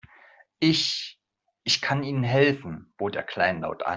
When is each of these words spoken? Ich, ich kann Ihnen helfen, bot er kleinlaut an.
Ich, 0.59 1.19
ich 1.63 1.79
kann 1.81 2.01
Ihnen 2.03 2.23
helfen, 2.23 2.91
bot 2.97 3.15
er 3.15 3.21
kleinlaut 3.23 3.83
an. 3.83 3.89